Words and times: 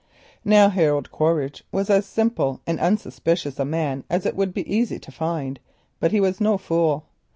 Harold 0.47 1.11
Quaritch 1.11 1.63
was 1.71 1.87
as 1.87 2.07
simple 2.07 2.59
and 2.65 2.79
unsuspicious 2.79 3.59
a 3.59 3.65
man 3.65 4.03
as 4.09 4.25
it 4.25 4.35
would 4.35 4.51
be 4.51 4.65
easy 4.67 4.97
to 4.97 5.11
find, 5.11 5.59
but 5.99 6.11
he 6.11 6.19
was 6.19 6.41
no 6.41 6.57
fool. 6.57 7.05